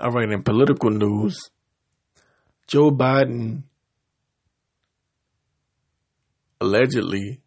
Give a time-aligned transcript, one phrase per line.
[0.00, 1.50] All right, in political news,
[2.66, 3.64] Joe Biden
[6.58, 7.42] allegedly,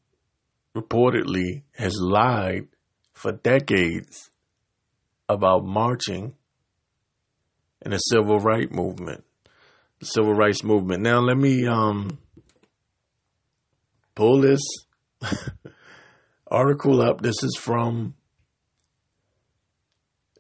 [0.78, 2.68] reportedly, has lied
[3.12, 4.30] for decades
[5.28, 6.36] about marching
[7.82, 9.24] in the civil rights movement.
[10.00, 11.02] The civil rights movement.
[11.02, 12.20] Now let me um
[14.14, 14.62] pull this
[16.48, 17.22] article up.
[17.22, 18.14] This is from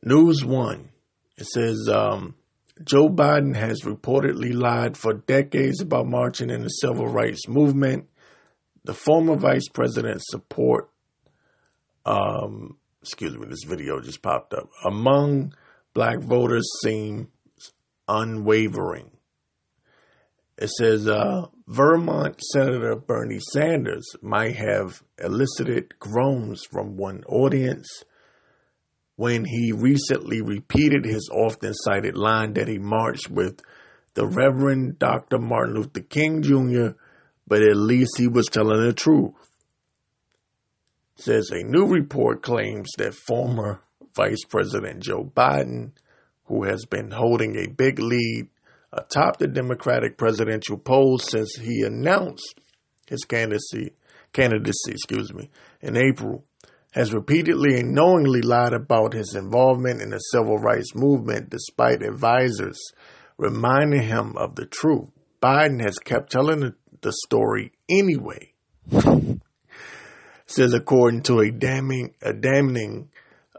[0.04, 0.89] News One.
[1.38, 2.36] It says um,
[2.84, 8.09] Joe Biden has reportedly lied for decades about marching in the civil rights movement.
[8.84, 10.89] The former vice president's support,
[12.05, 15.53] um, excuse me, this video just popped up, among
[15.94, 17.27] black voters seems
[18.08, 19.09] unwavering.
[20.58, 28.03] It says uh, Vermont Senator Bernie Sanders might have elicited groans from one audience
[29.16, 33.62] when he recently repeated his often cited line that he marched with
[34.16, 35.39] the Reverend Dr.
[35.39, 36.97] Martin Luther King Jr.,
[37.47, 39.34] but at least he was telling the truth.
[41.16, 43.81] Says a new report claims that former
[44.16, 45.91] Vice President Joe Biden,
[46.45, 48.47] who has been holding a big lead
[48.91, 52.59] atop the Democratic presidential polls since he announced
[53.08, 53.94] his candidacy,
[54.31, 55.50] candidacy, excuse me,
[55.81, 56.45] in April,
[56.94, 62.80] has repeatedly and knowingly lied about his involvement in the civil rights movement despite advisors
[63.38, 65.09] reminding him of the truth.
[65.41, 68.53] Biden has kept telling the story anyway.
[70.45, 73.09] Says according to a damning, a damning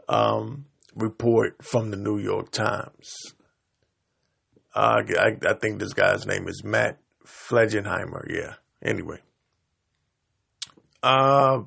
[0.07, 3.33] um, report from the New York Times.
[4.73, 8.25] Uh, I, I think this guy's name is Matt Flegenheimer.
[8.29, 8.53] Yeah.
[8.81, 9.19] Anyway.
[11.03, 11.63] Uh,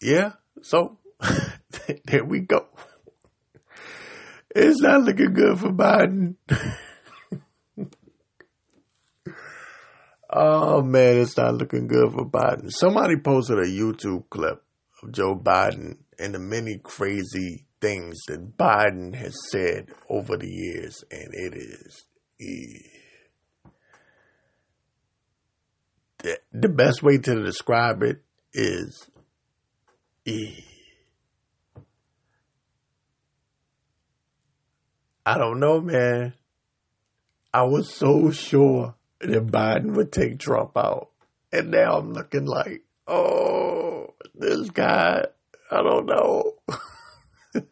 [0.00, 0.32] yeah.
[0.62, 0.98] So
[2.04, 2.66] there we go.
[4.54, 6.36] It's not looking good for Biden.
[10.30, 12.70] oh man, it's not looking good for Biden.
[12.70, 14.62] Somebody posted a YouTube clip
[15.02, 21.04] of Joe Biden and the many crazy things that Biden has said over the years,
[21.10, 22.04] and it is.
[26.52, 28.22] The, best way to describe it
[28.52, 29.08] is
[30.26, 30.62] I
[35.38, 36.34] don't know, man.
[37.52, 41.08] I was so sure that Biden would take Trump out.
[41.52, 45.24] And now I'm looking like, oh, this guy,
[45.70, 46.54] I don't know.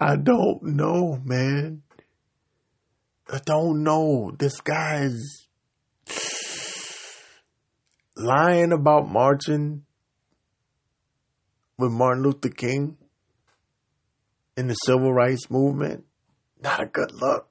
[0.00, 1.82] I don't know, man.
[3.32, 4.34] I don't know.
[4.36, 5.46] This guy's
[8.16, 9.84] lying about marching
[11.80, 12.96] with Martin Luther King
[14.56, 16.04] in the civil rights movement,
[16.62, 17.48] not a good look.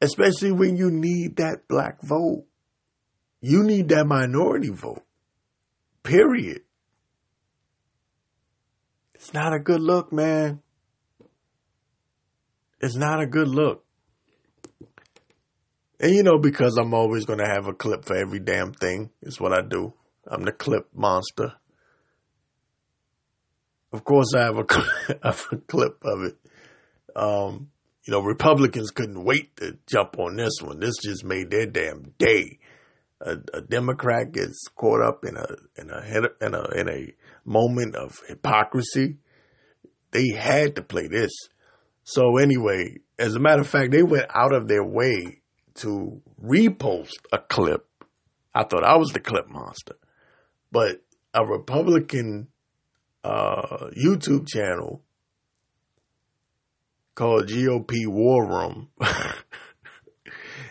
[0.00, 2.44] Especially when you need that black vote.
[3.40, 5.02] You need that minority vote.
[6.02, 6.62] Period.
[9.14, 10.60] It's not a good look, man.
[12.80, 13.84] It's not a good look.
[16.00, 19.10] And you know, because I'm always going to have a clip for every damn thing,
[19.22, 19.92] is what I do.
[20.26, 21.54] I'm the clip monster.
[23.92, 24.56] Of course, I have
[25.22, 26.36] have a clip of it.
[27.16, 27.70] Um,
[28.04, 30.80] you know, Republicans couldn't wait to jump on this one.
[30.80, 32.58] This just made their damn day.
[33.20, 37.96] A, a Democrat gets caught up in a in a in a in a moment
[37.96, 39.16] of hypocrisy.
[40.10, 41.32] They had to play this.
[42.04, 45.42] So anyway, as a matter of fact, they went out of their way
[45.76, 47.86] to repost a clip.
[48.54, 49.96] I thought I was the clip monster,
[50.72, 51.02] but
[51.34, 52.48] a Republican
[53.24, 55.02] uh, YouTube channel
[57.14, 58.88] called GOP War Room.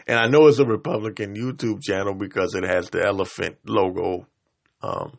[0.08, 4.28] and I know it's a Republican YouTube channel because it has the elephant logo.
[4.82, 5.18] Um,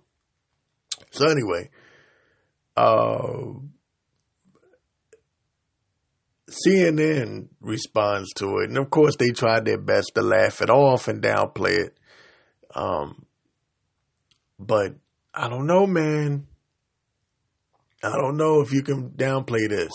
[1.11, 1.71] so anyway,
[2.77, 3.53] uh,
[6.49, 11.09] CNN responds to it, and of course they tried their best to laugh it off
[11.09, 11.99] and downplay it.
[12.75, 13.27] Um,
[14.59, 14.95] but
[15.35, 16.48] I don't know, man.
[17.99, 19.91] I don't know if you can downplay this.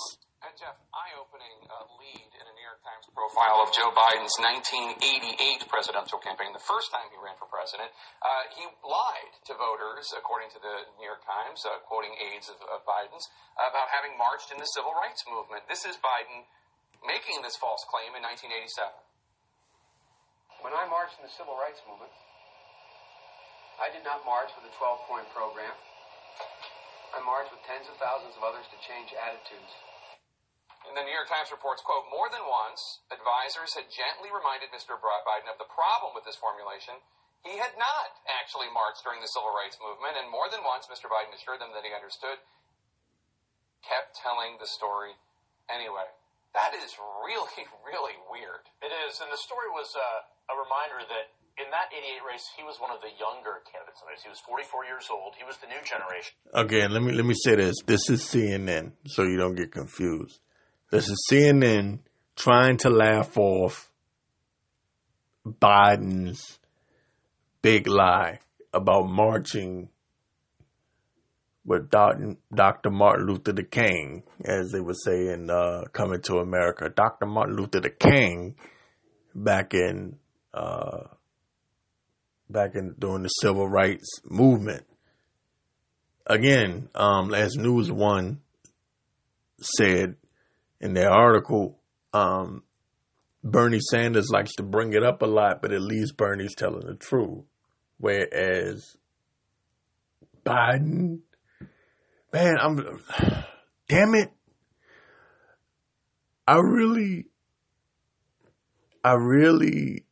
[0.59, 5.39] Jeff, eye-opening uh, lead in a New York Times profile of Joe Biden's 1988
[5.71, 7.87] presidential campaign, the first time he ran for president.
[8.19, 12.59] Uh, he lied to voters, according to the New York Times, uh, quoting aides of,
[12.67, 13.23] of Biden's,
[13.55, 15.63] about having marched in the civil rights movement.
[15.71, 16.43] This is Biden
[17.07, 18.91] making this false claim in 1987.
[20.59, 22.11] When I marched in the civil rights movement,
[23.79, 25.71] I did not march with a 12-point program.
[27.13, 29.69] I march with tens of thousands of others to change attitudes.
[30.83, 34.99] And the New York Times reports, quote, more than once, advisors had gently reminded Mr.
[34.99, 36.99] Biden of the problem with this formulation.
[37.45, 41.07] He had not actually marched during the civil rights movement, and more than once, Mr.
[41.07, 42.41] Biden assured them that he understood,
[43.85, 45.15] kept telling the story
[45.71, 46.07] anyway.
[46.51, 48.67] That is really, really weird.
[48.81, 52.63] It is, and the story was uh, a reminder that in that 88 race, he
[52.63, 54.01] was one of the younger candidates.
[54.23, 55.33] He was 44 years old.
[55.37, 56.33] He was the new generation.
[56.53, 57.75] Again, let me let me say this.
[57.85, 60.39] This is CNN, so you don't get confused.
[60.89, 61.99] This is CNN
[62.35, 63.91] trying to laugh off
[65.45, 66.59] Biden's
[67.61, 68.39] big lie
[68.73, 69.89] about marching
[71.65, 72.89] with Dr.
[72.89, 76.89] Martin Luther the King, as they would say in uh, Coming to America.
[76.89, 77.25] Dr.
[77.25, 78.55] Martin Luther the King,
[79.33, 80.17] back in
[80.53, 81.05] uh,
[82.53, 84.85] back in during the civil rights movement.
[86.25, 88.39] Again, um, as News One
[89.59, 90.15] said,
[90.79, 91.79] in their article,
[92.13, 92.63] um,
[93.43, 96.95] Bernie Sanders likes to bring it up a lot, but at least Bernie's telling the
[96.95, 97.43] truth.
[97.97, 98.95] Whereas
[100.45, 101.19] Biden,
[102.31, 102.75] man, I'm,
[103.89, 104.31] damn it.
[106.45, 107.27] I really,
[109.03, 110.03] I really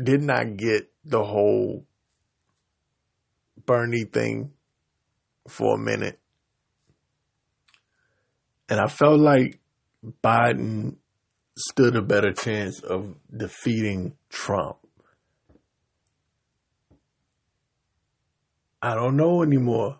[0.00, 1.86] did not get the whole
[3.64, 4.52] Bernie thing
[5.48, 6.18] for a minute.
[8.68, 9.60] And I felt like
[10.24, 10.96] Biden
[11.56, 14.78] stood a better chance of defeating Trump.
[18.82, 19.98] I don't know anymore.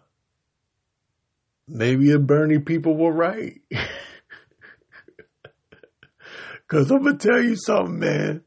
[1.68, 3.60] Maybe the Bernie people were right.
[6.68, 8.42] Cause I'm gonna tell you something, man.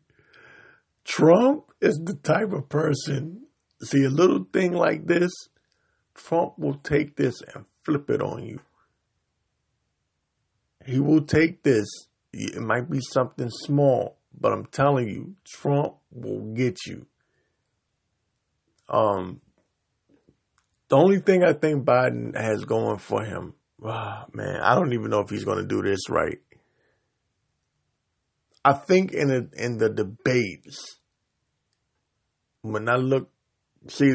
[1.05, 3.45] Trump is the type of person,
[3.81, 5.31] see a little thing like this,
[6.13, 8.59] Trump will take this and flip it on you.
[10.85, 11.87] He will take this.
[12.33, 17.05] It might be something small, but I'm telling you, Trump will get you.
[18.87, 19.41] Um,
[20.89, 23.53] the only thing I think Biden has going for him,
[23.83, 26.39] oh, man, I don't even know if he's going to do this right.
[28.65, 30.98] I think in the, in the debates,
[32.61, 33.29] when I look,
[33.87, 34.11] see,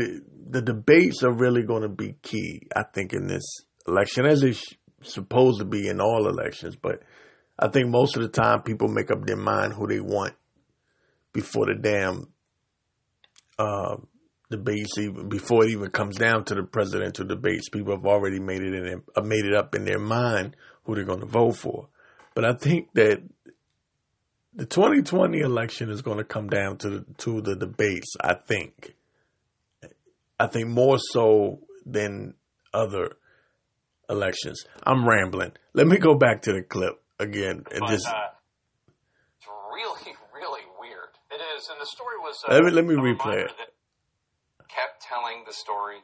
[0.50, 3.44] the debates are really going to be key, I think, in this
[3.86, 4.64] election, as it's
[5.02, 6.76] supposed to be in all elections.
[6.76, 7.02] But
[7.58, 10.34] I think most of the time people make up their mind who they want
[11.32, 12.28] before the damn
[13.58, 13.96] uh,
[14.50, 17.68] debates, even before it even comes down to the presidential debates.
[17.68, 21.04] People have already made it in, uh, made it up in their mind who they're
[21.04, 21.88] going to vote for.
[22.34, 23.22] But I think that
[24.54, 28.14] the 2020 election is going to come down to the, to the debates.
[28.20, 28.94] I think.
[30.38, 32.34] I think more so than
[32.72, 33.16] other
[34.08, 34.64] elections.
[34.82, 35.52] I'm rambling.
[35.74, 38.34] Let me go back to the clip again and But just uh,
[39.38, 41.14] It's really, really weird.
[41.30, 42.42] it is, and the story was.
[42.48, 43.52] Uh, let me let me replay it.
[44.68, 45.98] Kept telling the story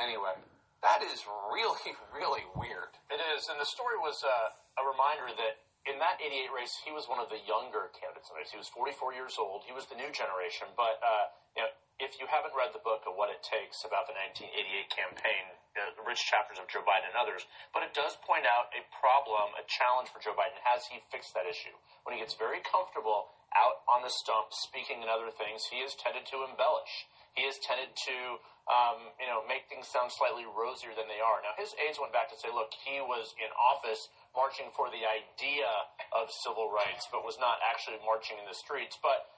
[0.00, 0.36] anyway.
[0.82, 2.92] That is really, really weird.
[3.10, 6.90] It is, and the story was uh, a reminder that in that 88 race, he
[6.90, 8.26] was one of the younger candidates.
[8.28, 8.50] in the race.
[8.50, 9.62] He was 44 years old.
[9.62, 10.66] He was the new generation.
[10.74, 11.70] But uh, you know,
[12.02, 15.44] if you haven't read the book of What It Takes about the 1988 campaign,
[15.78, 19.54] uh, rich chapters of Joe Biden and others, but it does point out a problem,
[19.56, 20.58] a challenge for Joe Biden.
[20.66, 21.72] Has he fixed that issue?
[22.04, 25.96] When he gets very comfortable out on the stump, speaking and other things, he has
[25.96, 27.06] tended to embellish.
[27.36, 28.18] He has tended to,
[28.64, 31.44] um, you know, make things sound slightly rosier than they are.
[31.44, 35.04] Now, his aides went back to say, look, he was in office marching for the
[35.04, 35.68] idea
[36.16, 38.96] of civil rights, but was not actually marching in the streets.
[38.96, 39.28] But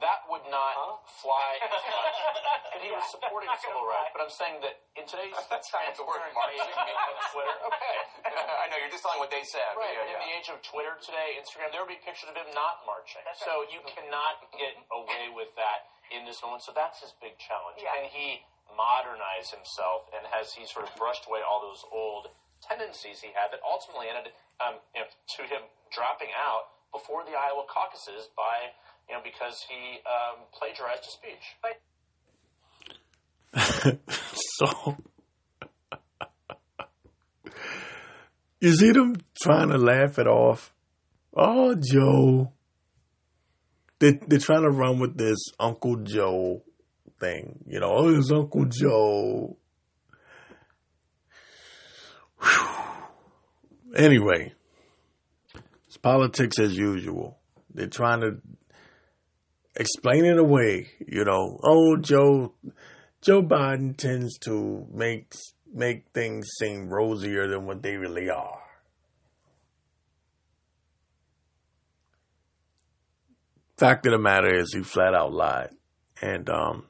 [0.00, 2.16] that would not fly as much.
[2.72, 4.12] But he was supporting civil rights.
[4.16, 7.96] But I'm saying that in today's That's not the word of Twitter, okay.
[8.62, 9.76] I know you're just telling what they said.
[9.76, 9.92] Right.
[9.92, 10.24] yeah, In yeah.
[10.24, 13.22] the age of Twitter today, Instagram, there will be pictures of him not marching.
[13.38, 16.64] So you cannot get away with that in this moment.
[16.66, 17.78] So that's his big challenge.
[17.80, 18.42] Can he
[18.74, 22.30] modernize himself and has he sort of brushed away all those old
[22.62, 24.30] tendencies he had that ultimately ended
[24.62, 28.74] um, you know, to him dropping out before the Iowa caucuses by,
[29.10, 31.56] you know, because he um, plagiarized a speech.
[34.32, 34.96] so
[38.60, 40.72] you see them trying to laugh it off.
[41.34, 42.52] Oh, Joe.
[43.98, 46.62] They they're trying to run with this Uncle Joe
[47.18, 47.64] thing.
[47.66, 49.56] You know, oh, it's Uncle Joe.
[52.40, 53.96] Whew.
[53.96, 54.54] Anyway,
[55.86, 57.38] it's politics as usual.
[57.74, 58.40] They're trying to
[59.76, 60.90] explain it away.
[61.06, 62.54] You know, oh Joe,
[63.22, 65.32] Joe Biden tends to make
[65.72, 68.58] make things seem rosier than what they really are.
[73.78, 75.70] Fact of the matter is, he flat out lied,
[76.20, 76.84] and um,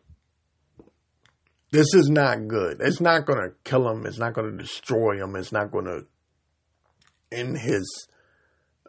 [1.70, 2.78] this is not good.
[2.80, 4.06] It's not going to kill him.
[4.06, 5.36] It's not going to destroy him.
[5.36, 6.06] It's not going to
[7.30, 8.08] end his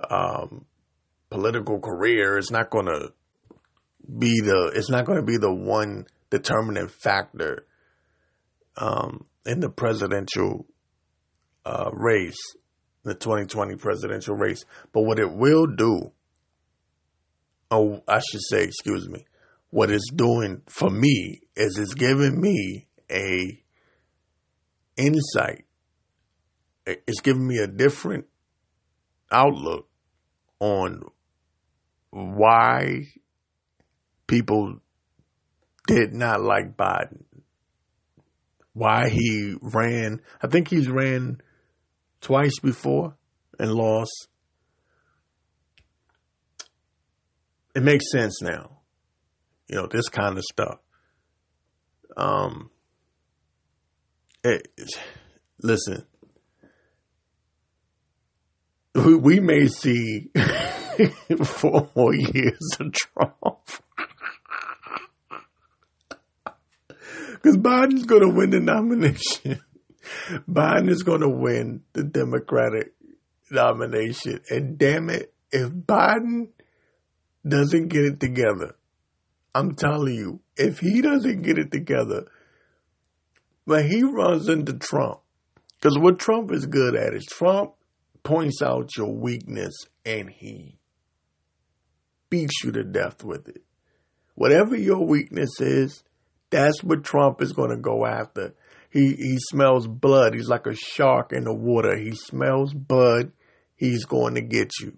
[0.10, 0.66] um,
[1.30, 2.40] political career.
[2.40, 3.14] It's not going to
[4.18, 4.72] be the.
[4.76, 7.66] It's not going to be the one determining factor
[8.78, 10.66] um, in the presidential
[11.66, 12.40] uh, race,
[13.04, 14.66] the 2020 presidential race.
[14.92, 16.12] But what it will do,
[17.70, 19.26] oh, I should say, excuse me,
[19.70, 23.62] what it's doing for me is it's giving me a
[24.98, 25.66] insight.
[26.86, 28.26] It's giving me a different
[29.32, 29.88] outlook
[30.60, 31.04] on
[32.10, 33.04] why
[34.32, 34.80] people
[35.88, 37.24] did not like Biden.
[38.74, 40.22] Why he ran.
[40.42, 41.42] I think he's ran
[42.22, 43.18] twice before
[43.60, 44.30] and lost.
[47.76, 48.80] It makes sense now.
[49.68, 50.80] You know, this kind of stuff.
[52.16, 52.70] Um,
[54.46, 54.68] it,
[55.62, 56.06] listen,
[58.96, 60.32] we, we may see
[61.44, 63.58] four more years of Trump.
[67.42, 69.62] Because Biden's going to win the nomination.
[70.50, 72.94] Biden is going to win the Democratic
[73.50, 74.42] nomination.
[74.50, 76.50] And damn it, if Biden
[77.48, 78.76] doesn't get it together,
[79.54, 82.26] I'm telling you, if he doesn't get it together,
[83.66, 85.20] when he runs into Trump,
[85.80, 87.74] because what Trump is good at is Trump
[88.24, 89.74] points out your weakness
[90.06, 90.78] and he
[92.30, 93.64] beats you to death with it.
[94.36, 96.04] Whatever your weakness is,
[96.52, 98.54] that's what Trump is going to go after.
[98.92, 100.36] He he smells blood.
[100.36, 101.98] He's like a shark in the water.
[101.98, 103.32] He smells blood.
[103.76, 104.98] He's going to get you.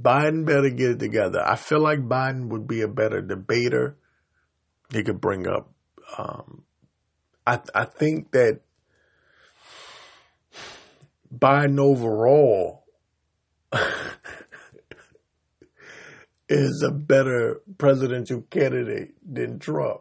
[0.00, 1.46] Biden better get it together.
[1.46, 3.96] I feel like Biden would be a better debater.
[4.92, 5.70] He could bring up.
[6.16, 6.62] Um,
[7.46, 8.60] I I think that
[11.32, 12.84] Biden overall
[16.50, 20.00] is a better presidential candidate than Trump.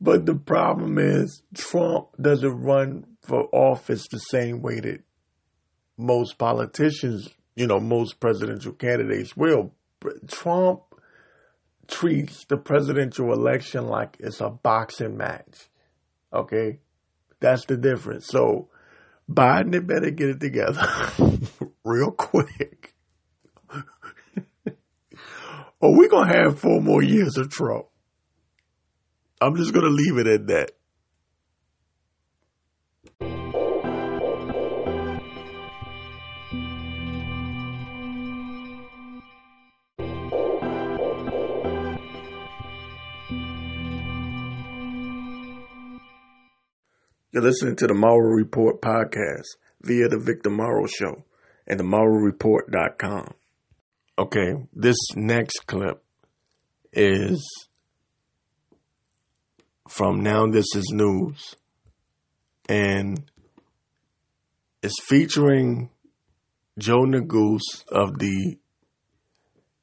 [0.00, 5.00] But the problem is Trump doesn't run for office the same way that
[5.96, 9.72] most politicians you know, most presidential candidates will.
[10.28, 10.82] Trump
[11.86, 15.68] treats the presidential election like it's a boxing match.
[16.32, 16.80] Okay?
[17.40, 18.26] That's the difference.
[18.26, 18.68] So
[19.30, 20.86] Biden better get it together
[21.84, 22.93] real quick.
[25.84, 27.84] Or we're going to have four more years of Trump.
[29.38, 30.70] I'm just going to leave it at that.
[47.30, 51.24] You're listening to the Morrow Report podcast via the Victor Morrow Show
[51.66, 53.34] and themorrowreport.com.
[54.16, 56.02] Okay, this next clip
[56.92, 57.68] is
[59.88, 61.56] from Now This Is News
[62.68, 63.22] and
[64.82, 65.90] it's featuring
[66.78, 68.58] Joe Neguse of the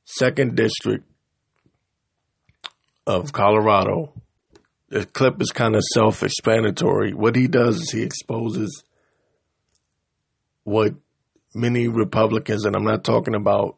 [0.05, 1.05] second district
[3.05, 4.13] of Colorado
[4.91, 7.13] the clip is kind of self explanatory.
[7.13, 8.83] What he does is he exposes
[10.63, 10.93] what
[11.55, 13.77] many Republicans, and I'm not talking about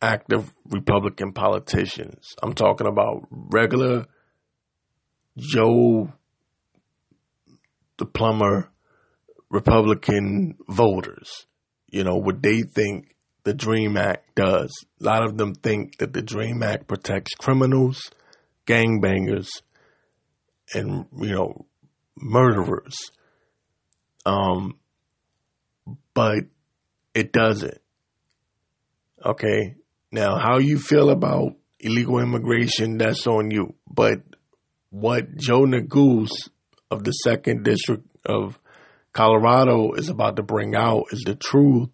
[0.00, 4.06] active Republican politicians, I'm talking about regular
[5.36, 6.12] Joe
[7.98, 8.70] the plumber
[9.50, 11.46] Republican voters,
[11.88, 13.14] you know, what they think
[13.44, 14.70] the Dream Act does.
[15.00, 18.10] A lot of them think that the Dream Act protects criminals
[18.66, 19.48] gangbangers
[20.74, 21.66] and you know
[22.16, 23.10] murderers.
[24.26, 24.78] Um
[26.12, 26.44] but
[27.14, 27.78] it doesn't.
[29.24, 29.76] Okay
[30.10, 34.22] now how you feel about illegal immigration that's on you but
[34.90, 36.48] what joe Neguse
[36.90, 38.58] of the second district of
[39.12, 41.90] colorado is about to bring out is the truth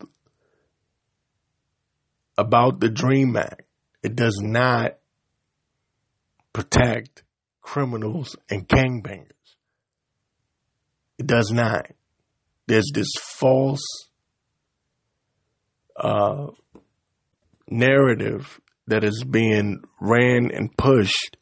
[2.39, 3.63] about the dream act
[4.03, 4.99] it does not
[6.53, 7.25] protect
[7.61, 9.31] criminals and gangbangers.
[11.19, 11.91] It does not.
[12.67, 13.85] There's this false
[15.97, 16.49] uh,
[17.75, 21.37] narrative that is being ran and pushed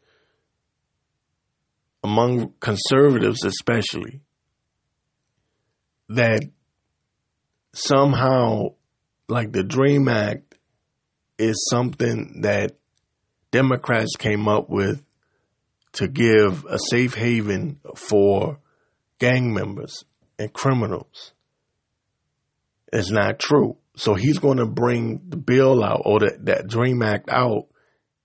[2.02, 4.20] among conservatives, especially,
[6.08, 6.42] that
[7.74, 8.74] somehow,
[9.28, 10.56] like the Dream Act
[11.38, 12.76] is something that
[13.50, 15.02] Democrats came up with
[15.92, 18.58] to give a safe haven for
[19.18, 20.04] gang members
[20.38, 21.32] and criminals.
[22.92, 23.76] It's not true.
[23.96, 27.66] So he's going to bring the bill out or that, that Dream Act out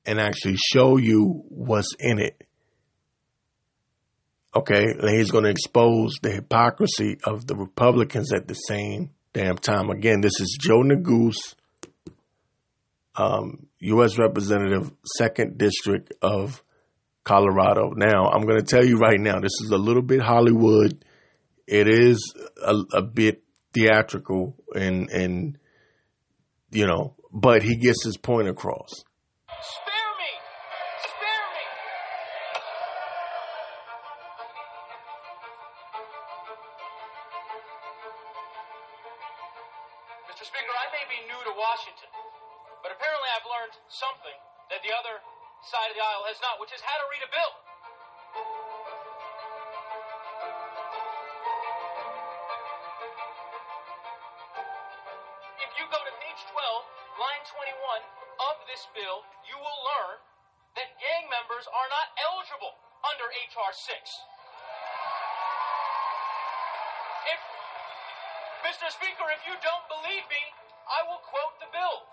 [0.05, 2.41] and actually show you what's in it.
[4.55, 9.57] Okay, and he's going to expose the hypocrisy of the Republicans at the same damn
[9.57, 9.89] time.
[9.89, 11.53] Again, this is Joe Neguse,
[13.15, 14.17] um, U.S.
[14.17, 16.63] Representative, Second District of
[17.23, 17.91] Colorado.
[17.95, 21.03] Now, I'm going to tell you right now, this is a little bit Hollywood.
[21.67, 22.33] It is
[22.65, 23.43] a, a bit
[23.77, 25.57] theatrical and and
[26.71, 29.03] you know, but he gets his point across.
[63.31, 63.71] H.R.
[63.71, 63.87] 6.
[67.27, 67.41] If,
[68.63, 68.87] Mr.
[68.91, 70.43] Speaker, if you don't believe me,
[70.87, 72.07] I will quote the bill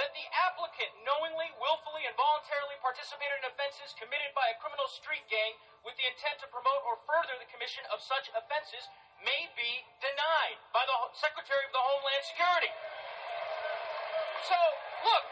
[0.00, 5.24] that the applicant knowingly, willfully, and voluntarily participated in offenses committed by a criminal street
[5.28, 5.52] gang
[5.84, 8.88] with the intent to promote or further the commission of such offenses
[9.20, 12.72] may be denied by the Secretary of the Homeland Security.
[14.48, 14.56] So,
[15.04, 15.24] look,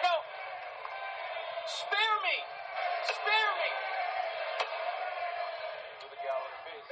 [0.00, 0.14] no,
[1.68, 2.36] spare me,
[3.12, 3.70] spare me.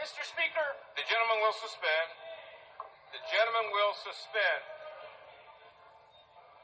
[0.04, 0.20] Mr.
[0.20, 0.68] Speaker,
[1.00, 2.08] The gentleman will suspend.
[3.16, 4.62] The gentleman will suspend.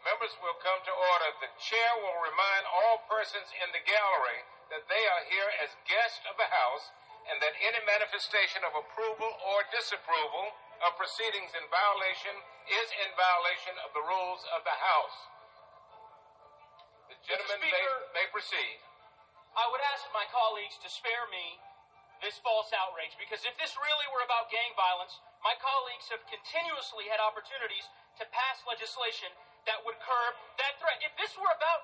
[0.04, 1.28] Members will come to order.
[1.40, 6.20] The chair will remind all persons in the gallery that they are here as guests
[6.28, 6.92] of the House
[7.32, 10.52] and that any manifestation of approval or disapproval
[10.84, 12.36] of proceedings in violation
[12.68, 15.18] is in violation of the rules of the House.
[17.08, 17.72] The gentleman may,
[18.20, 18.84] may proceed.
[19.56, 21.56] I would ask my colleagues to spare me
[22.20, 27.09] this false outrage because if this really were about gang violence, my colleagues have continuously
[27.09, 27.88] had opportunities
[28.20, 29.33] to pass legislation
[29.64, 31.00] that would curb that threat.
[31.00, 31.80] If this were about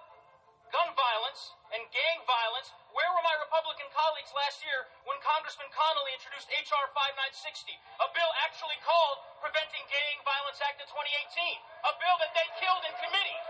[0.72, 6.12] gun violence and gang violence, where were my Republican colleagues last year when Congressman Connolly
[6.12, 6.87] introduced H.R.
[6.92, 7.72] 5960,
[8.05, 12.83] a bill actually called Preventing Gang Violence Act of 2018, a bill that they killed
[12.85, 13.40] in committee?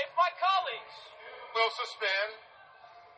[0.00, 0.96] If my colleagues
[1.52, 2.32] Will suspend.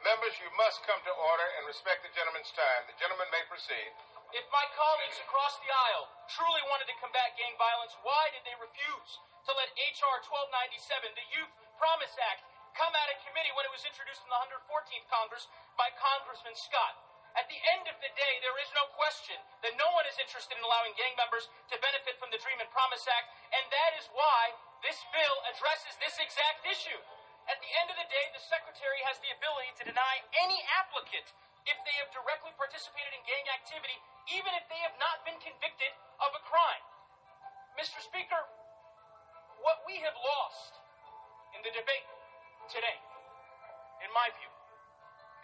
[0.02, 2.82] Members, you must come to order and respect the gentleman's time.
[2.90, 3.94] The gentleman may proceed.
[4.34, 8.58] If my colleagues across the aisle truly wanted to combat gang violence, why did they
[8.58, 9.10] refuse
[9.46, 10.18] to let H.R.
[10.26, 12.42] 1297, the Youth Promise Act,
[12.74, 15.46] come out of committee when it was introduced in the 114th Congress
[15.78, 16.98] by Congressman Scott?
[17.38, 20.58] At the end of the day, there is no question that no one is interested
[20.58, 24.10] in allowing gang members to benefit from the Dream and Promise Act, and that is
[24.10, 26.98] why this bill addresses this exact issue.
[27.44, 31.28] At the end of the day, the Secretary has the ability to deny any applicant
[31.68, 33.96] if they have directly participated in gang activity,
[34.32, 35.92] even if they have not been convicted
[36.24, 36.84] of a crime.
[37.76, 38.00] Mr.
[38.00, 38.48] Speaker,
[39.60, 40.80] what we have lost
[41.56, 42.08] in the debate
[42.72, 42.96] today,
[44.00, 44.52] in my view,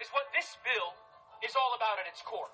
[0.00, 0.96] is what this bill
[1.44, 2.52] is all about at its core.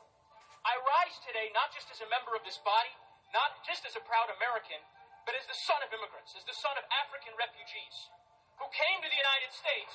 [0.66, 2.90] I rise today not just as a member of this body,
[3.30, 4.82] not just as a proud American,
[5.22, 8.10] but as the son of immigrants, as the son of African refugees
[8.60, 9.94] who came to the United States,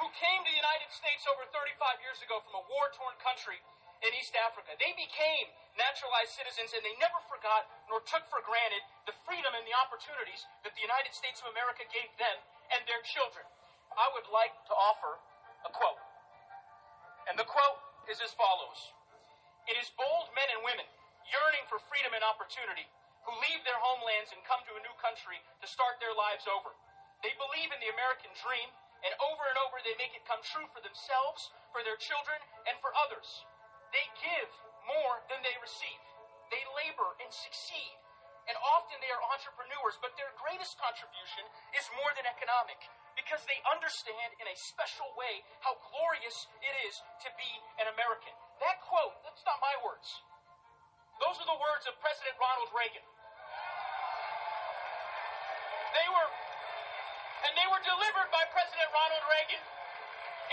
[0.00, 3.60] who came to the United States over 35 years ago from a war torn country
[4.00, 4.72] in East Africa.
[4.80, 9.64] They became naturalized citizens and they never forgot nor took for granted the freedom and
[9.68, 12.36] the opportunities that the United States of America gave them
[12.72, 13.44] and their children.
[13.92, 15.20] I would like to offer
[15.68, 16.00] a quote.
[17.28, 18.80] And the quote is as follows
[19.68, 20.88] It is bold men and women
[21.28, 22.88] yearning for freedom and opportunity
[23.24, 26.72] who leave their homelands and come to a new country to start their lives over.
[27.20, 28.68] They believe in the American dream,
[29.04, 32.76] and over and over they make it come true for themselves, for their children, and
[32.80, 33.44] for others.
[33.92, 34.50] They give
[34.88, 36.00] more than they receive.
[36.48, 37.96] They labor and succeed.
[38.48, 41.44] And often they are entrepreneurs, but their greatest contribution
[41.76, 42.80] is more than economic
[43.14, 48.32] because they understand in a special way how glorious it is to be an American.
[48.64, 50.24] That quote, that's not my words.
[51.20, 53.04] Those are the words of President Ronald Reagan.
[55.92, 56.30] They were,
[57.44, 59.62] and they were delivered by President Ronald Reagan.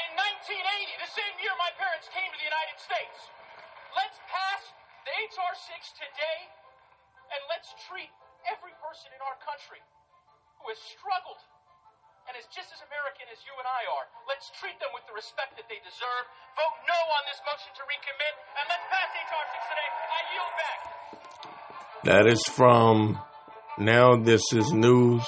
[0.04, 0.10] in
[0.44, 3.32] 1980, the same year my parents came to the United States.
[3.96, 4.62] Let's pass
[5.08, 5.54] the H.R.
[5.56, 6.40] 6 today,
[7.32, 8.12] and let's treat
[8.52, 9.80] every person in our country
[10.60, 11.42] who has struggled
[12.28, 14.06] and is just as American as you and I are.
[14.28, 16.24] Let's treat them with the respect that they deserve.
[16.60, 19.46] Vote no on this motion to recommit, and let's pass H.R.
[19.56, 19.90] 6 today.
[20.12, 20.80] I yield back.
[22.04, 23.20] That is from
[23.80, 25.24] Now This Is News.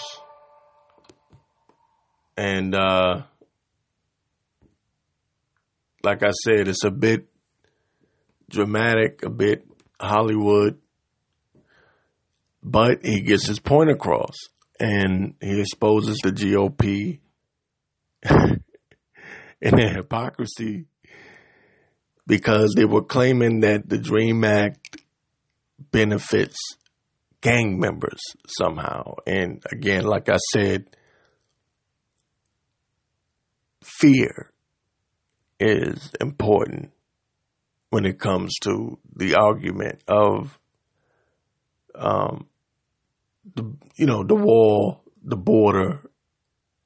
[2.36, 3.24] And uh
[6.04, 7.28] like I said, it's a bit
[8.50, 9.66] dramatic, a bit
[10.00, 10.80] Hollywood,
[12.64, 14.36] but he gets his point across
[14.80, 17.20] and he exposes the GOP
[18.24, 18.62] and
[19.62, 20.86] their hypocrisy
[22.26, 24.98] because they were claiming that the Dream Act
[25.92, 26.58] benefits
[27.42, 29.16] gang members somehow.
[29.26, 30.86] And again, like I said,
[33.84, 34.52] fear
[35.60, 36.92] is important
[37.90, 40.58] when it comes to the argument of
[41.96, 42.48] um,
[43.56, 46.02] the you know the wall, the border,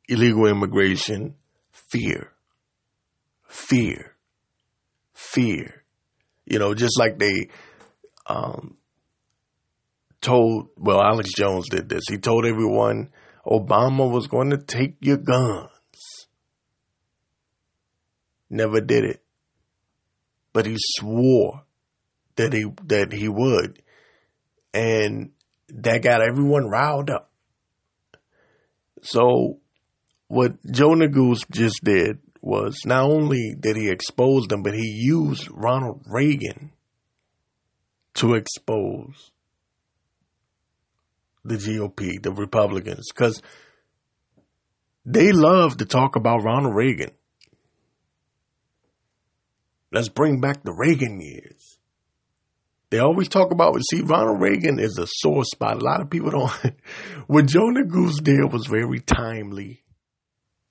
[0.07, 1.35] illegal immigration,
[1.71, 2.31] fear,
[3.47, 4.15] fear,
[5.13, 5.83] fear.
[6.45, 7.49] You know, just like they
[8.25, 8.77] um,
[10.21, 10.69] told.
[10.77, 12.03] Well, Alex Jones did this.
[12.09, 13.11] He told everyone
[13.45, 15.69] Obama was going to take your guns.
[18.49, 19.23] Never did it,
[20.51, 21.63] but he swore
[22.35, 23.81] that he that he would,
[24.73, 25.31] and
[25.69, 27.31] that got everyone riled up.
[29.01, 29.59] So
[30.27, 35.49] what Joe Neguse just did was not only did he expose them, but he used
[35.51, 36.71] Ronald Reagan
[38.15, 39.31] to expose
[41.45, 43.41] the GOP, the Republicans, because
[45.05, 47.11] they love to talk about Ronald Reagan.
[49.91, 51.72] Let's bring back the Reagan years.
[52.93, 55.81] They always talk about, see, Ronald Reagan is a sore spot.
[55.81, 56.51] A lot of people don't.
[57.25, 59.81] what Joe Neguse did was very timely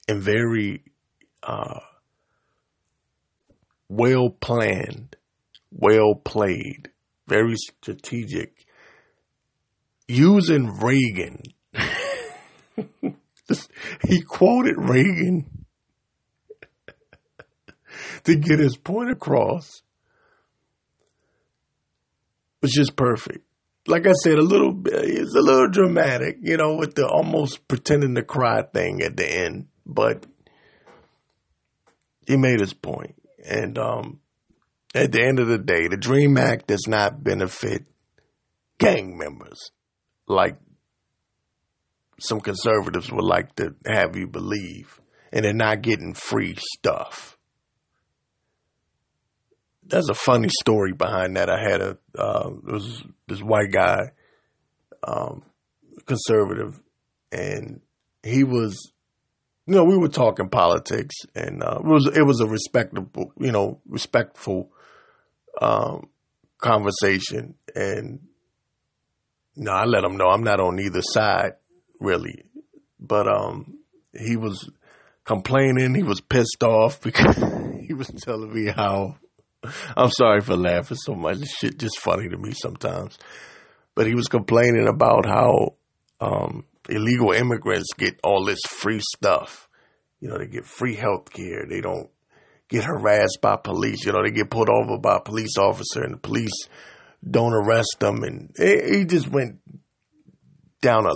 [0.07, 0.85] and very
[1.43, 1.81] uh,
[3.89, 5.17] well planned,
[5.73, 6.93] well played,
[7.27, 8.67] very strategic.
[10.07, 11.43] Using Reagan,
[14.07, 15.67] he quoted Reagan
[18.23, 19.83] to get his point across
[22.63, 23.45] was just perfect.
[23.87, 28.15] Like I said, a little it's a little dramatic, you know, with the almost pretending
[28.15, 30.25] to cry thing at the end, but
[32.27, 33.17] he made his point.
[33.45, 34.21] And um,
[34.95, 37.85] at the end of the day, the Dream Act does not benefit
[38.79, 39.73] gang members
[40.29, 40.57] like
[42.21, 45.01] some conservatives would like to have you believe,
[45.33, 47.32] and they're not getting free stuff
[49.85, 51.51] there's a funny story behind that.
[51.51, 54.13] I had a uh, was this white guy,
[55.07, 55.43] um,
[56.07, 56.81] conservative,
[57.31, 57.81] and
[58.23, 58.93] he was,
[59.67, 63.53] you know, we were talking politics, and uh, it was it was a respectable, you
[63.53, 64.71] know, respectful
[65.61, 66.09] um,
[66.59, 68.21] conversation, and
[69.55, 71.55] you know, I let him know I'm not on either side,
[72.01, 72.45] really,
[73.01, 73.79] but um,
[74.19, 74.71] he was
[75.25, 77.37] complaining, he was pissed off because
[77.81, 79.17] he was telling me how
[79.97, 81.39] I'm sorry for laughing so much.
[81.39, 83.19] This shit just funny to me sometimes.
[83.95, 85.75] But he was complaining about how
[86.21, 89.69] um, illegal immigrants get all this free stuff.
[90.21, 91.67] You know, they get free health care.
[91.69, 92.09] They don't
[92.69, 94.05] get harassed by police.
[94.05, 96.69] You know, they get pulled over by a police officer and the police
[97.29, 98.23] don't arrest them.
[98.23, 99.59] And he just went
[100.81, 101.15] down a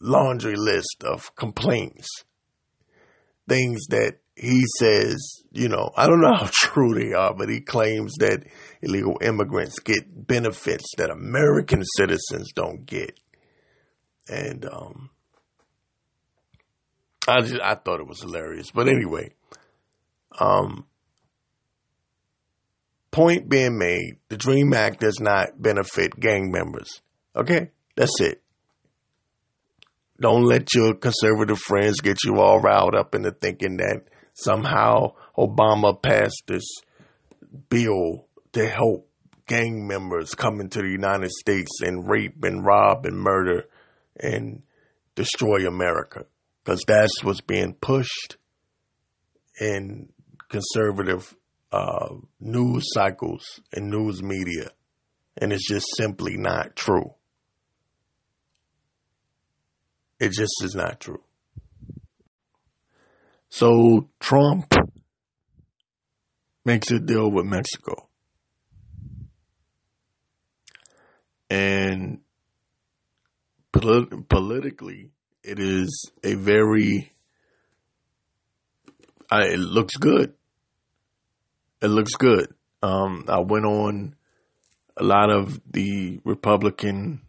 [0.00, 2.08] laundry list of complaints,
[3.48, 7.60] things that he says, you know, I don't know how true they are, but he
[7.60, 8.44] claims that
[8.80, 13.18] illegal immigrants get benefits that American citizens don't get.
[14.28, 15.10] And um,
[17.28, 18.70] I just I thought it was hilarious.
[18.70, 19.34] But anyway,
[20.38, 20.86] um,
[23.10, 27.02] point being made, the Dream Act does not benefit gang members.
[27.36, 28.42] Okay, that's it.
[30.20, 34.02] Don't let your conservative friends get you all riled up into thinking that
[34.34, 36.64] somehow Obama passed this
[37.68, 39.08] bill to help
[39.46, 43.64] gang members come into the United States and rape and rob and murder
[44.18, 44.62] and
[45.14, 46.24] destroy America.
[46.64, 48.36] Because that's what's being pushed
[49.60, 50.08] in
[50.48, 51.34] conservative
[51.72, 54.70] uh, news cycles and news media.
[55.36, 57.14] And it's just simply not true.
[60.20, 61.22] It just is not true.
[63.54, 64.72] So Trump
[66.64, 68.08] makes a deal with Mexico.
[71.50, 72.20] And
[73.70, 75.10] polit- politically,
[75.44, 77.12] it is a very,
[79.30, 80.32] I, it looks good.
[81.82, 82.54] It looks good.
[82.82, 84.16] Um, I went on
[84.96, 87.20] a lot of the Republican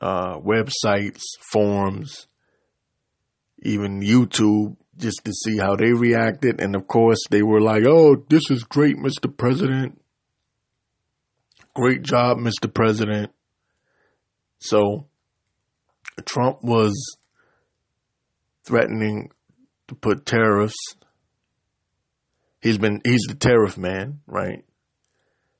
[0.00, 2.26] uh, websites, forums,
[3.58, 6.60] even YouTube, just to see how they reacted.
[6.60, 9.34] And of course, they were like, oh, this is great, Mr.
[9.34, 10.00] President.
[11.74, 12.72] Great job, Mr.
[12.72, 13.30] President.
[14.58, 15.06] So,
[16.24, 17.16] Trump was
[18.64, 19.30] threatening
[19.86, 20.76] to put tariffs.
[22.60, 24.64] He's been, he's the tariff man, right?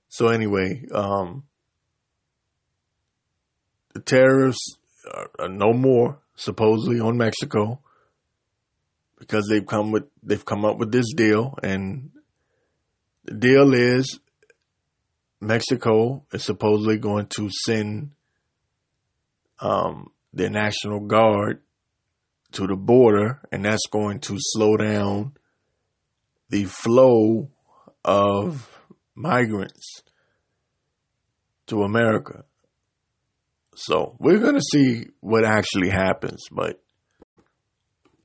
[0.09, 1.45] So anyway, um,
[3.95, 4.77] the tariffs
[5.13, 7.81] are, are no more supposedly on Mexico
[9.19, 12.11] because they've come with they've come up with this deal and
[13.25, 14.21] the deal is
[15.41, 18.11] Mexico is supposedly going to send
[19.61, 21.61] um, their national guard
[22.53, 25.33] to the border and that's going to slow down
[26.49, 27.51] the flow
[28.05, 28.71] of
[29.15, 30.03] migrants
[31.67, 32.45] to America.
[33.75, 36.83] So we're gonna see what actually happens, but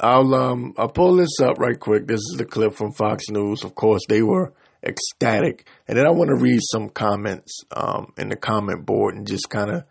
[0.03, 2.07] I'll um I'll pull this up right quick.
[2.07, 3.63] This is the clip from Fox News.
[3.63, 8.27] Of course, they were ecstatic, and then I want to read some comments um in
[8.29, 9.83] the comment board and just kind of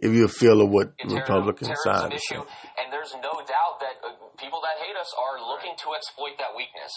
[0.00, 3.96] give you a feel of what Republican side is issue, and there's no doubt that
[4.04, 6.92] uh, people that hate us are looking to exploit that weakness.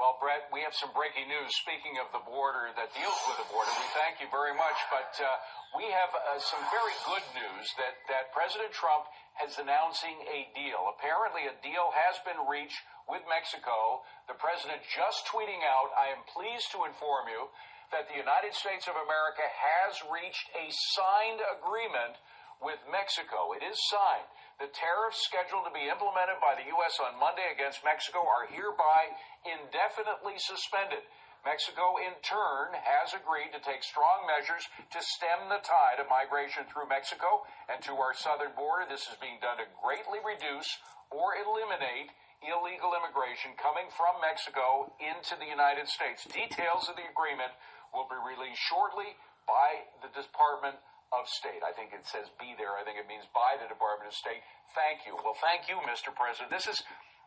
[0.00, 1.52] Well, Brett, we have some breaking news.
[1.60, 4.80] Speaking of the border that deals with the border, we thank you very much.
[4.88, 5.28] But uh,
[5.76, 9.04] we have uh, some very good news that, that President Trump
[9.44, 10.88] is announcing a deal.
[10.96, 12.80] Apparently, a deal has been reached
[13.12, 14.00] with Mexico.
[14.24, 17.52] The president just tweeting out, I am pleased to inform you
[17.92, 22.16] that the United States of America has reached a signed agreement
[22.60, 23.56] with Mexico.
[23.56, 24.28] It is signed.
[24.60, 27.00] The tariffs scheduled to be implemented by the U.S.
[27.00, 29.16] on Monday against Mexico are hereby
[29.48, 31.00] indefinitely suspended.
[31.40, 36.68] Mexico, in turn, has agreed to take strong measures to stem the tide of migration
[36.68, 38.84] through Mexico and to our southern border.
[38.84, 40.68] This is being done to greatly reduce
[41.08, 42.12] or eliminate
[42.44, 46.28] illegal immigration coming from Mexico into the United States.
[46.28, 47.56] Details of the agreement
[47.96, 49.16] will be released shortly
[49.48, 50.76] by the Department
[51.10, 51.62] of State.
[51.66, 52.78] I think it says be there.
[52.78, 54.42] I think it means by the Department of State.
[54.78, 55.18] Thank you.
[55.18, 56.14] Well, thank you, Mr.
[56.14, 56.54] President.
[56.54, 56.78] This is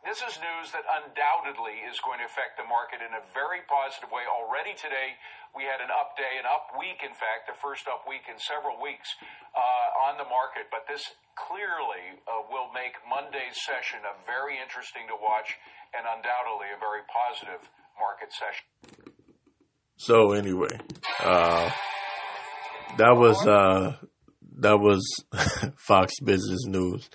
[0.04, 4.12] this is news that undoubtedly is going to affect the market in a very positive
[4.12, 4.28] way.
[4.28, 5.16] Already today,
[5.56, 8.36] we had an up day, an up week, in fact, the first up week in
[8.36, 9.08] several weeks
[9.56, 10.68] uh, on the market.
[10.76, 11.08] But this
[11.40, 15.56] clearly uh, will make Monday's session a very interesting to watch
[15.96, 17.64] and undoubtedly a very positive
[17.96, 18.68] market session.
[19.96, 20.84] So anyway,
[21.24, 21.72] uh,
[22.98, 23.98] that was uh,
[24.60, 25.04] that was
[25.78, 27.10] Fox Business News.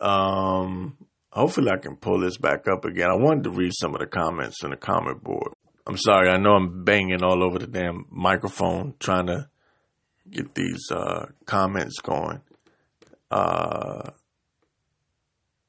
[0.00, 0.96] Um,
[1.32, 3.10] hopefully, I can pull this back up again.
[3.10, 5.52] I wanted to read some of the comments in the comment board.
[5.86, 9.48] I'm sorry, I know I'm banging all over the damn microphone trying to
[10.30, 12.40] get these uh, comments going.
[13.30, 14.10] Uh,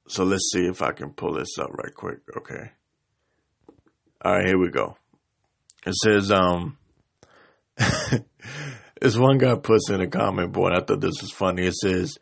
[0.08, 2.20] so let's see if I can pull this up right quick.
[2.38, 2.72] Okay.
[4.24, 4.96] All right, here we go.
[5.86, 6.78] It says, um,
[9.02, 10.74] this one guy puts in a comment board.
[10.74, 11.68] I thought this was funny.
[11.68, 12.18] It says,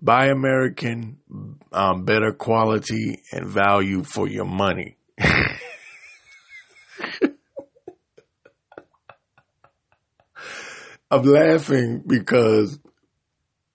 [0.00, 1.18] buy American,
[1.72, 4.96] um, better quality and value for your money.
[11.08, 12.80] I'm laughing because,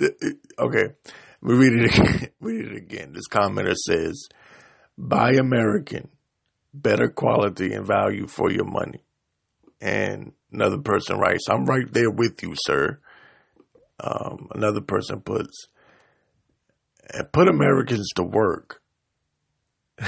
[0.02, 0.88] okay,
[1.42, 2.30] we read it again.
[2.42, 3.14] read it again.
[3.14, 4.28] This commenter says,
[4.98, 6.10] buy American,
[6.74, 9.04] better quality and value for your money.
[9.82, 13.00] And another person writes, I'm right there with you, sir.
[14.00, 15.68] Um, another person puts,
[17.12, 18.82] and put Americans to work.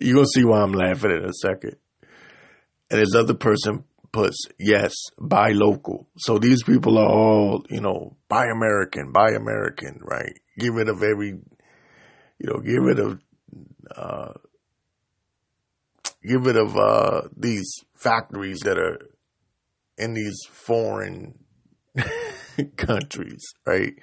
[0.00, 1.76] You're going to see why I'm laughing in a second.
[2.90, 6.08] And this other person puts, yes, buy local.
[6.18, 10.38] So these people are all, you know, buy American, buy American, right?
[10.58, 13.20] Get rid of every, you know, get rid of,
[13.94, 14.32] uh,
[16.26, 18.98] get rid of, uh, these factories that are
[19.98, 21.38] in these foreign
[22.76, 23.94] countries, right?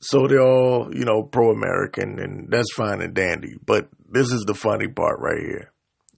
[0.00, 3.54] So they're all, you know, pro American and that's fine and dandy.
[3.64, 5.72] But this is the funny part right here.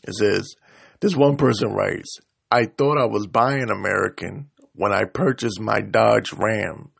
[0.04, 0.54] It says,
[1.00, 2.18] this one person writes,
[2.50, 6.90] I thought I was buying American when I purchased my Dodge Ram.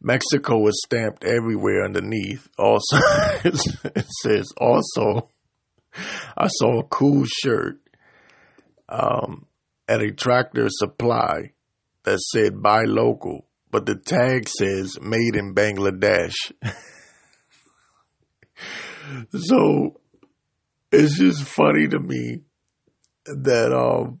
[0.00, 2.48] Mexico was stamped everywhere underneath.
[2.58, 2.96] Also,
[3.44, 5.30] it says also,
[6.36, 7.78] I saw a cool shirt
[8.88, 9.46] um,
[9.88, 11.52] at a tractor supply
[12.04, 16.34] that said buy local, but the tag says made in Bangladesh.
[19.32, 20.00] so
[20.92, 22.40] it's just funny to me
[23.26, 24.20] that um,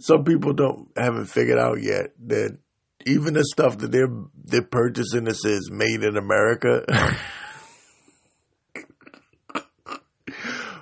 [0.00, 2.58] some people don't haven't figured out yet that
[3.06, 4.12] even the stuff that they're
[4.44, 6.84] they're purchasing that says made in America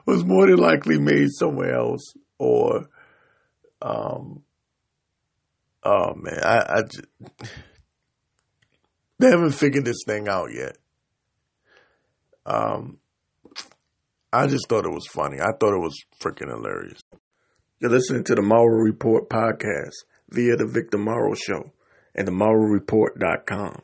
[0.06, 2.88] was more than likely made somewhere else or
[3.80, 4.42] um
[5.82, 7.04] oh man I, I just,
[9.18, 10.76] they haven't figured this thing out yet.
[12.44, 12.98] Um
[14.32, 15.40] I just thought it was funny.
[15.40, 17.00] I thought it was freaking hilarious.
[17.80, 19.92] You're listening to the Morrow Report podcast
[20.30, 21.72] via the Victor Morrow Show
[22.14, 23.82] and themorrowreport.com.